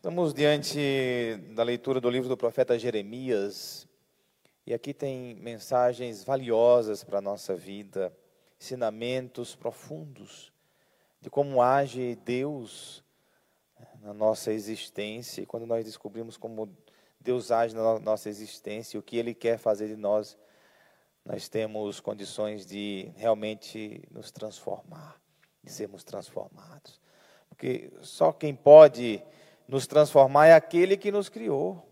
[0.00, 3.86] Estamos diante da leitura do livro do profeta Jeremias,
[4.66, 8.10] e aqui tem mensagens valiosas para a nossa vida,
[8.58, 10.50] ensinamentos profundos
[11.20, 13.04] de como age Deus
[14.00, 16.74] na nossa existência, e quando nós descobrimos como
[17.20, 20.34] Deus age na nossa existência, o que Ele quer fazer de nós,
[21.22, 25.20] nós temos condições de realmente nos transformar,
[25.62, 26.98] de sermos transformados.
[27.50, 29.22] Porque só quem pode
[29.70, 31.86] nos transformar é aquele que nos criou.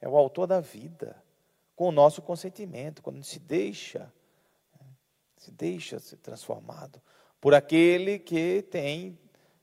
[0.00, 1.20] É o autor da vida,
[1.74, 4.12] com o nosso consentimento, quando se deixa,
[4.80, 4.86] né,
[5.36, 7.02] se deixa ser transformado
[7.40, 9.18] por aquele que tem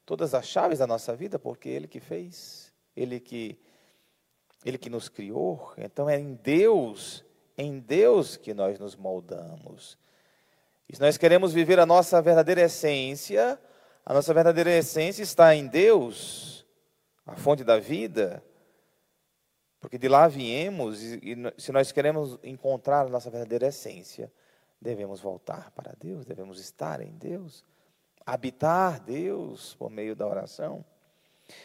[0.06, 3.58] todas as chaves da nossa vida, porque ele que fez, ele que
[4.66, 5.74] ele que nos criou.
[5.78, 7.24] Então é em Deus,
[7.58, 9.98] em Deus que nós nos moldamos.
[10.90, 13.58] E se nós queremos viver a nossa verdadeira essência,
[14.06, 16.65] a nossa verdadeira essência está em Deus
[17.26, 18.44] a fonte da vida,
[19.80, 24.32] porque de lá viemos e, e se nós queremos encontrar a nossa verdadeira essência,
[24.80, 27.64] devemos voltar para Deus, devemos estar em Deus,
[28.26, 30.84] habitar Deus por meio da oração.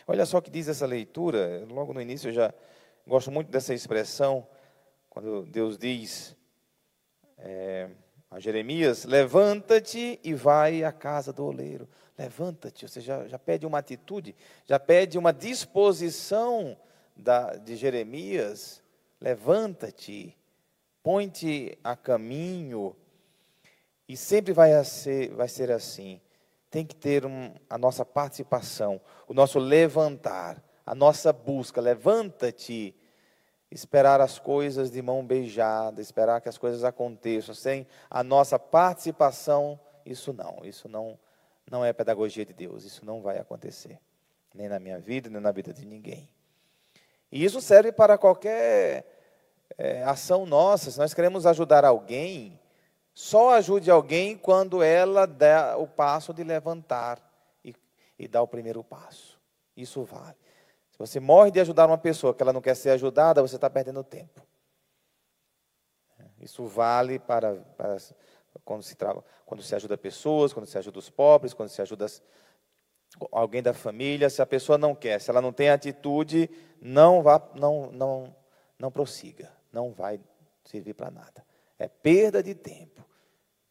[0.07, 2.55] Olha só o que diz essa leitura, logo no início eu já
[3.07, 4.47] gosto muito dessa expressão,
[5.09, 6.37] quando Deus diz
[7.39, 7.91] é,
[8.31, 11.89] a Jeremias: Levanta-te e vai à casa do oleiro.
[12.21, 16.77] Levanta-te, você já, já pede uma atitude, já pede uma disposição
[17.17, 18.83] da, de Jeremias.
[19.19, 20.37] Levanta-te,
[21.03, 22.95] põe-te a caminho.
[24.07, 26.21] E sempre vai ser, vai ser assim.
[26.71, 31.81] Tem que ter um, a nossa participação, o nosso levantar, a nossa busca.
[31.81, 32.95] Levanta-te
[33.71, 39.81] esperar as coisas de mão beijada, esperar que as coisas aconteçam sem a nossa participação,
[40.05, 41.19] isso não, isso não
[41.71, 43.99] não é pedagogia de Deus, isso não vai acontecer,
[44.53, 46.29] nem na minha vida, nem na vida de ninguém.
[47.31, 49.07] E isso serve para qualquer
[49.79, 50.91] é, ação nossa.
[50.91, 52.61] Se nós queremos ajudar alguém,
[53.15, 57.21] só ajude alguém quando ela dá o passo de levantar
[57.65, 57.75] e,
[58.19, 59.41] e dá o primeiro passo.
[59.77, 60.37] Isso vale.
[60.99, 64.05] Você morre de ajudar uma pessoa que ela não quer ser ajudada, você está perdendo
[64.05, 64.47] tempo.
[66.39, 67.97] Isso vale para, para
[68.65, 68.97] quando, se
[69.47, 72.07] quando se ajuda pessoas, quando se ajuda os pobres, quando se ajuda
[73.31, 74.31] alguém da família.
[74.31, 76.51] Se a pessoa não quer, se ela não tem atitude,
[76.81, 78.37] não vá, não, não,
[78.79, 80.21] não prossiga, não vai
[80.65, 81.45] servir para nada.
[81.79, 83.05] É perda de tempo.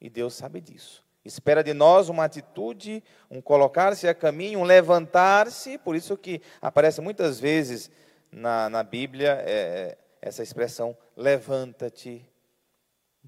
[0.02, 1.04] E Deus sabe disso.
[1.24, 5.78] Espera de nós uma atitude, um colocar-se a caminho, um levantar-se.
[5.78, 7.92] Por isso que aparece muitas vezes
[8.32, 12.26] na, na Bíblia é, é essa expressão, levanta-te.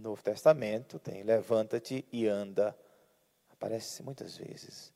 [0.02, 2.76] No Novo Testamento tem levanta-te e anda.
[3.52, 4.92] Aparece muitas vezes.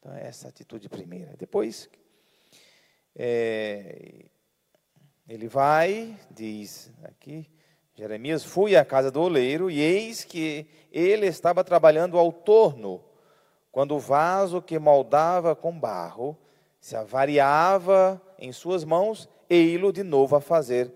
[0.00, 1.36] Então, é essa atitude primeira.
[1.38, 1.88] Depois,
[3.14, 4.24] é,
[5.28, 7.48] ele vai, diz aqui,
[7.94, 13.04] Jeremias, fui à casa do oleiro e eis que ele estava trabalhando ao torno,
[13.70, 16.36] quando o vaso que moldava com barro
[16.80, 20.92] se avariava em suas mãos, ei-lo de novo a fazer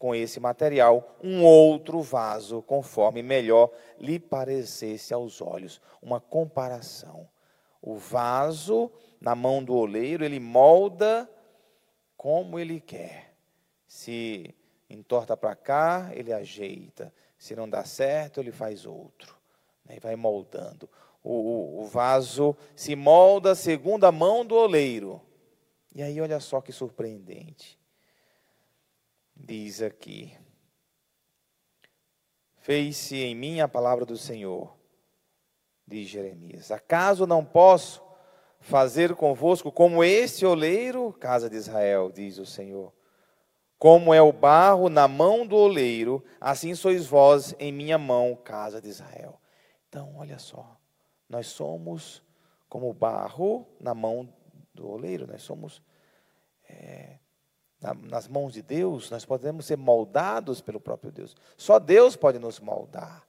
[0.00, 5.78] com esse material um outro vaso, conforme melhor lhe parecesse aos olhos.
[6.00, 7.28] Uma comparação.
[7.82, 8.90] O vaso,
[9.20, 11.30] na mão do oleiro, ele molda
[12.16, 13.34] como ele quer.
[13.86, 14.54] Se
[14.88, 17.12] entorta para cá, ele ajeita.
[17.36, 19.36] Se não dá certo, ele faz outro.
[19.84, 19.96] Né?
[19.98, 20.88] E vai moldando.
[21.22, 25.20] O, o, o vaso se molda segundo a mão do oleiro.
[25.94, 27.79] E aí, olha só que surpreendente.
[29.42, 30.36] Diz aqui:
[32.58, 34.76] Fez-se em mim a palavra do Senhor,
[35.86, 36.70] diz Jeremias.
[36.70, 38.02] Acaso não posso
[38.60, 42.92] fazer convosco como este oleiro, casa de Israel, diz o Senhor?
[43.78, 48.80] Como é o barro na mão do oleiro, assim sois vós em minha mão, casa
[48.80, 49.40] de Israel.
[49.88, 50.78] Então, olha só,
[51.26, 52.22] nós somos
[52.68, 54.32] como barro na mão
[54.74, 55.82] do oleiro, nós somos
[56.68, 57.18] é,
[57.80, 61.36] na, nas mãos de Deus, nós podemos ser moldados pelo próprio Deus.
[61.56, 63.26] Só Deus pode nos moldar.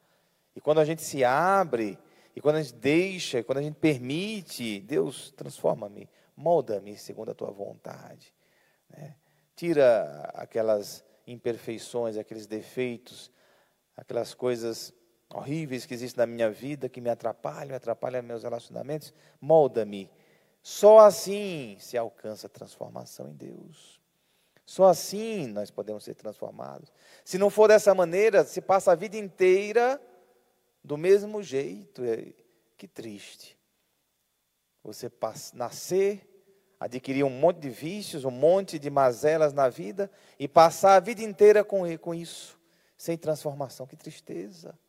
[0.55, 1.97] E quando a gente se abre,
[2.35, 7.51] e quando a gente deixa, quando a gente permite, Deus transforma-me, molda-me segundo a tua
[7.51, 8.33] vontade.
[8.89, 9.15] Né?
[9.61, 13.31] tira aquelas imperfeições, aqueles defeitos,
[13.95, 14.91] aquelas coisas
[15.31, 20.09] horríveis que existem na minha vida, que me atrapalham, atrapalham meus relacionamentos, molda-me.
[20.63, 24.00] Só assim se alcança a transformação em Deus.
[24.71, 26.93] Só assim nós podemos ser transformados.
[27.25, 30.01] Se não for dessa maneira, se passa a vida inteira
[30.81, 32.01] do mesmo jeito.
[32.05, 32.31] É,
[32.77, 33.59] que triste.
[34.81, 35.11] Você
[35.53, 36.25] nascer,
[36.79, 40.09] adquirir um monte de vícios, um monte de mazelas na vida
[40.39, 42.57] e passar a vida inteira com, com isso,
[42.95, 43.85] sem transformação.
[43.85, 44.79] Que tristeza,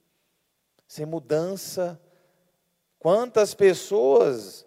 [0.86, 2.00] sem mudança.
[3.00, 4.64] Quantas pessoas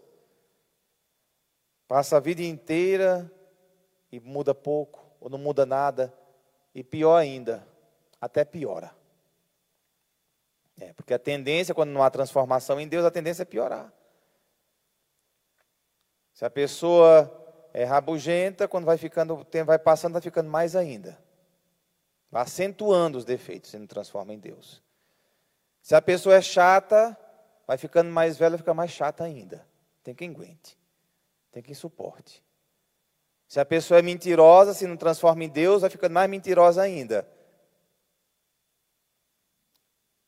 [1.88, 3.32] passam a vida inteira
[4.12, 6.14] e muda pouco, ou não muda nada,
[6.72, 7.68] e pior ainda,
[8.22, 8.96] até piora.
[10.80, 13.92] É, porque a tendência, quando não há transformação em Deus, a tendência é piorar.
[16.32, 17.44] Se a pessoa
[17.74, 21.18] é rabugenta, quando vai ficando, o tempo vai passando, vai ficando mais ainda.
[22.30, 24.84] Vai acentuando os defeitos e não transforma em Deus.
[25.82, 27.18] Se a pessoa é chata,
[27.66, 29.68] vai ficando mais velha, fica mais chata ainda.
[30.04, 30.78] Tem quem aguente.
[31.52, 32.45] Tem quem suporte.
[33.48, 37.28] Se a pessoa é mentirosa, se não transforma em Deus, vai ficando mais mentirosa ainda.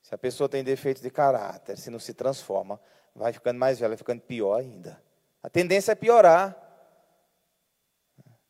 [0.01, 2.79] Se a pessoa tem defeito de caráter, se não se transforma,
[3.13, 5.01] vai ficando mais velha, vai ficando pior ainda.
[5.43, 6.55] A tendência é piorar.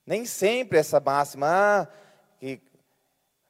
[0.05, 1.87] Nem sempre essa máxima, ah,
[2.39, 2.61] que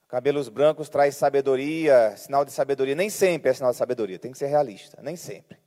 [0.07, 4.37] cabelos brancos traz sabedoria, sinal de sabedoria, nem sempre é sinal de sabedoria, tem que
[4.37, 5.57] ser realista, nem sempre.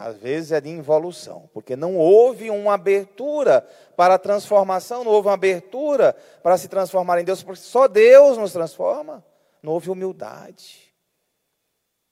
[0.00, 3.60] Às vezes é de involução, porque não houve uma abertura
[3.96, 8.38] para a transformação, não houve uma abertura para se transformar em Deus, porque só Deus
[8.38, 9.24] nos transforma.
[9.62, 10.94] Não houve humildade,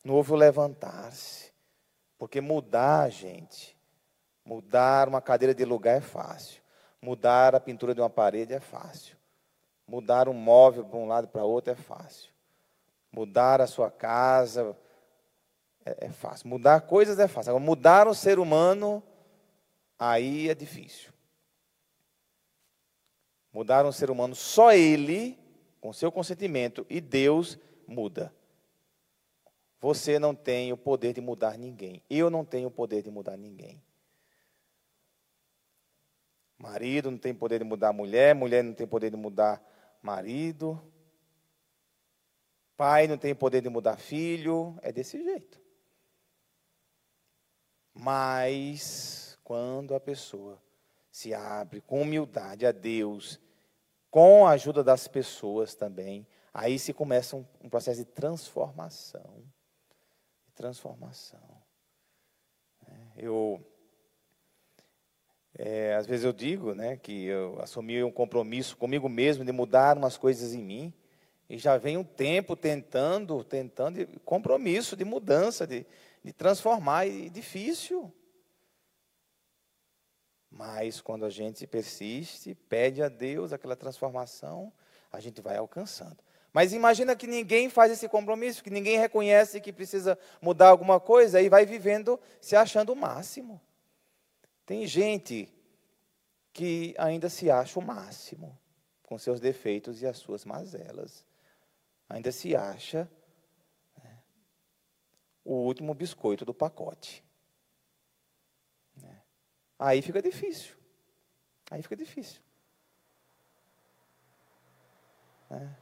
[0.05, 1.51] não houve o levantar-se,
[2.19, 3.79] porque mudar, gente,
[4.49, 6.63] Mudar uma cadeira de lugar é fácil.
[7.03, 9.15] Mudar a pintura de uma parede é fácil.
[9.87, 12.31] Mudar um móvel para um lado para outro é fácil.
[13.13, 14.75] Mudar a sua casa
[15.89, 16.49] é, é fácil.
[16.49, 17.51] Mudar coisas é fácil.
[17.51, 19.03] Agora, mudar o ser humano,
[19.99, 21.13] aí é difícil.
[23.53, 25.39] Mudar um ser humano, só ele,
[25.81, 28.35] com seu consentimento, e Deus muda.
[29.81, 32.03] Você não tem o poder de mudar ninguém.
[32.11, 33.83] Eu não tenho o poder de mudar ninguém.
[36.59, 39.63] Marido não tem poder de mudar mulher, mulher não tem poder de mudar
[40.03, 40.81] marido.
[42.77, 45.61] Pai não tem poder de mudar filho, é desse jeito.
[48.01, 50.63] Mas quando a pessoa
[51.11, 53.41] se abre com humildade a Deus,
[54.09, 56.25] com a ajuda das pessoas também,
[56.55, 59.43] aí se começa um, um processo de transformação.
[60.55, 61.41] Transformação.
[62.87, 63.61] É, eu
[65.59, 69.99] é, às vezes eu digo né, que eu assumi um compromisso comigo mesmo de mudar
[69.99, 70.95] umas coisas em mim.
[71.51, 75.85] E já vem um tempo tentando, tentando, compromisso de mudança, de,
[76.23, 78.13] de transformar, e difícil.
[80.51, 84.73] Mas quando a gente persiste, pede a Deus aquela transformação,
[85.13, 86.19] a gente vai alcançando.
[86.53, 91.41] Mas imagina que ninguém faz esse compromisso, que ninguém reconhece que precisa mudar alguma coisa
[91.41, 93.61] e vai vivendo se achando o máximo.
[94.65, 95.53] Tem gente
[96.53, 98.59] que ainda se acha o máximo,
[99.03, 101.25] com seus defeitos e as suas mazelas.
[102.09, 103.09] Ainda se acha
[105.49, 107.25] o último biscoito do pacote.
[108.95, 109.23] Né.
[109.79, 110.77] Aí fica difícil.
[111.71, 112.43] Aí fica difícil.
[115.49, 115.75] Né.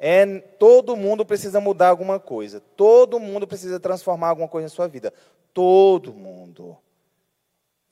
[0.00, 2.58] É, todo mundo precisa mudar alguma coisa.
[2.60, 5.14] Todo mundo precisa transformar alguma coisa na sua vida.
[5.52, 6.76] Todo mundo.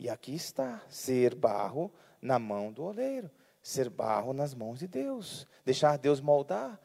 [0.00, 1.88] E aqui está, ser barro
[2.20, 3.30] na mão do oleiro,
[3.62, 6.80] ser barro nas mãos de Deus, deixar Deus moldar.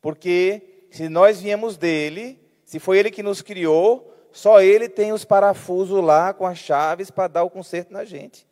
[0.00, 2.40] Porque se nós viemos dele,
[2.70, 7.10] se foi ele que nos criou, só ele tem os parafusos lá com as chaves
[7.10, 8.46] para dar o conserto na gente.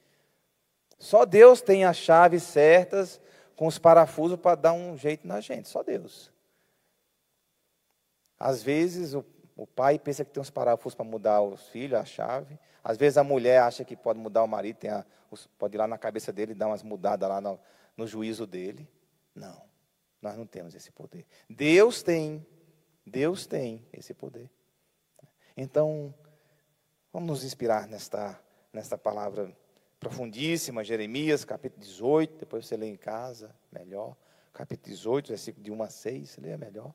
[0.98, 3.20] Só Deus tem as chaves certas
[3.54, 6.32] com os parafusos para dar um jeito na gente, só Deus.
[8.36, 9.24] Às vezes o,
[9.56, 12.58] o pai pensa que tem uns parafusos para mudar os filhos, a chave.
[12.82, 15.06] Às vezes a mulher acha que pode mudar o marido, a,
[15.56, 17.56] pode ir lá na cabeça dele e dar umas mudadas lá no,
[17.96, 18.88] no juízo dele.
[19.32, 19.62] Não,
[20.20, 21.24] nós não temos esse poder.
[21.48, 22.44] Deus tem,
[23.08, 24.50] Deus tem esse poder.
[25.56, 26.14] Então,
[27.12, 28.40] vamos nos inspirar nesta,
[28.72, 29.52] nesta palavra
[29.98, 34.16] profundíssima, Jeremias, capítulo 18, depois você lê em casa, melhor.
[34.52, 36.94] Capítulo 18, versículo de 1 a 6, você lê melhor.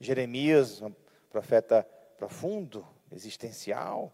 [0.00, 0.92] Jeremias, um
[1.30, 1.86] profeta
[2.18, 4.12] profundo, existencial,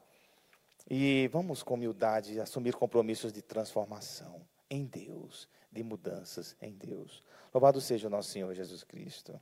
[0.89, 7.23] e vamos com humildade assumir compromissos de transformação em Deus, de mudanças em Deus.
[7.53, 9.41] Louvado seja o nosso Senhor Jesus Cristo.